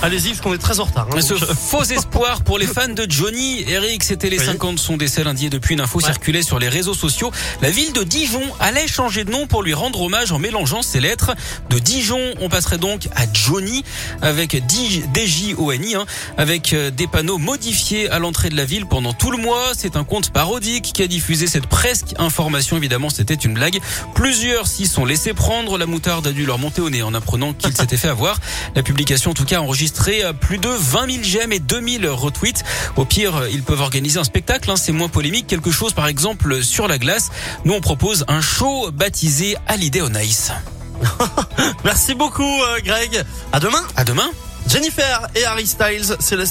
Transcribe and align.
Allez-y, 0.00 0.28
parce 0.28 0.40
qu'on 0.42 0.54
est 0.54 0.58
très 0.58 0.78
en 0.78 0.84
retard. 0.84 1.08
hein, 1.12 1.20
Ce 1.20 1.34
euh, 1.34 1.54
faux 1.54 1.82
espoir 1.82 2.42
pour 2.42 2.56
les 2.58 2.66
fans 2.68 2.86
de 2.88 3.04
Johnny. 3.08 3.64
Eric, 3.68 4.04
c'était 4.04 4.30
les 4.30 4.38
Oui. 4.38 4.46
50 4.46 4.76
de 4.76 4.80
son 4.80 4.96
décès 4.96 5.24
lundi 5.24 5.46
et 5.46 5.50
depuis 5.50 5.74
une 5.74 5.80
info 5.80 5.98
Ouais. 5.98 6.04
circulait 6.04 6.42
sur 6.42 6.60
les 6.60 6.68
réseaux 6.68 6.94
sociaux. 6.94 7.32
La 7.62 7.70
ville 7.70 7.92
de 7.92 8.04
Dijon 8.04 8.42
allait 8.60 8.86
changer 8.86 9.24
de 9.24 9.32
nom 9.32 9.48
pour 9.48 9.64
lui 9.64 9.74
rendre 9.74 10.00
hommage 10.00 10.30
en 10.30 10.38
mélangeant 10.38 10.82
ses 10.82 11.00
lettres. 11.00 11.34
De 11.68 11.80
Dijon, 11.80 12.20
on 12.40 12.48
passerait 12.48 12.78
donc 12.78 13.08
à 13.16 13.24
Johnny 13.32 13.82
avec 14.22 14.56
D-J-O-N-I, 15.12 15.94
hein, 15.96 16.06
avec 16.36 16.72
euh, 16.74 16.90
des 16.90 17.08
panneaux 17.08 17.38
modifiés 17.38 18.08
à 18.08 18.20
l'entrée 18.20 18.50
de 18.50 18.56
la 18.56 18.64
ville 18.64 18.86
pendant 18.86 19.12
tout 19.12 19.32
le 19.32 19.38
mois. 19.38 19.72
C'est 19.76 19.96
un 19.96 20.04
compte 20.04 20.30
parodique 20.30 20.92
qui 20.94 21.02
a 21.02 21.08
diffusé 21.08 21.48
cette 21.48 21.66
presque 21.66 22.14
information. 22.18 22.76
Évidemment, 22.76 23.10
c'était 23.10 23.34
une 23.34 23.54
blague. 23.54 23.80
Plusieurs 24.14 24.68
s'y 24.68 24.86
sont 24.86 25.04
laissés 25.04 25.34
prendre. 25.34 25.76
La 25.76 25.86
moutarde 25.86 26.24
a 26.28 26.32
dû 26.32 26.46
leur 26.46 26.58
monter 26.58 26.80
au 26.82 26.88
nez 26.90 27.02
en 27.02 27.14
apprenant 27.14 27.52
qu'il 27.52 27.76
s'était 27.76 27.96
fait 27.96 28.08
avoir. 28.08 28.38
La 28.76 28.84
publication, 28.84 29.32
en 29.32 29.34
tout 29.34 29.44
cas, 29.44 29.58
a 29.58 29.62
enregistré 29.88 30.22
euh, 30.22 30.32
plus 30.32 30.58
de 30.58 30.68
20 30.68 31.10
000 31.10 31.22
j'aime 31.22 31.52
et 31.52 31.60
2000 31.60 32.08
retweets. 32.08 32.62
Au 32.96 33.04
pire, 33.04 33.36
euh, 33.36 33.48
ils 33.50 33.62
peuvent 33.62 33.80
organiser 33.80 34.18
un 34.18 34.24
spectacle. 34.24 34.70
hein, 34.70 34.76
c'est 34.76 34.92
moins 34.92 35.08
polémique. 35.08 35.46
Quelque 35.46 35.70
chose, 35.70 35.94
par 35.94 36.06
exemple, 36.08 36.62
sur 36.62 36.88
la 36.88 36.98
glace. 36.98 37.30
Nous, 37.64 37.72
on 37.72 37.80
propose 37.80 38.24
un 38.28 38.42
show 38.42 38.90
baptisé 38.92 39.56
on 39.68 40.14
Ice. 40.20 40.52
Merci 41.84 42.14
beaucoup, 42.14 42.62
euh, 42.62 42.80
Greg. 42.84 43.24
À 43.52 43.60
demain. 43.60 43.82
À 43.96 44.04
demain. 44.04 44.28
Jennifer 44.68 45.26
et 45.34 45.44
Harry 45.46 45.66
Styles, 45.66 46.16
c'est 46.20 46.36
la 46.36 46.44